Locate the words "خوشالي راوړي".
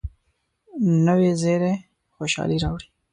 2.15-2.87